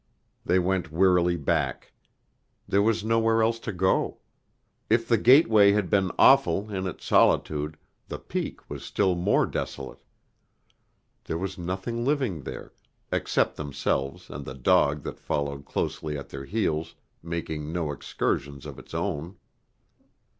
[0.43, 1.91] They went wearily back.
[2.67, 4.17] There was nowhere else to go.
[4.89, 7.77] If the gateway had been awful in its solitude,
[8.07, 10.01] the Peak was still more desolate.
[11.25, 12.73] There was nothing living there,
[13.11, 18.79] except themselves and the dog that followed closely at their heels, making no excursions of
[18.79, 19.35] its own.